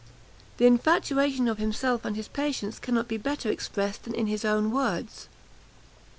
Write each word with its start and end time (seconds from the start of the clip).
The 0.57 0.65
infatuation 0.65 1.47
of 1.47 1.59
himself 1.59 2.05
and 2.05 2.15
his 2.15 2.27
patients 2.27 2.79
cannot 2.79 3.07
be 3.07 3.17
better 3.17 3.51
expressed 3.51 4.01
than 4.05 4.15
in 4.15 4.25
his 4.25 4.43
own 4.43 4.71
words. 4.71 5.29